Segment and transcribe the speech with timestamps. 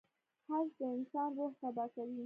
[0.49, 2.17] •حسد د انسان روح تباه کوي.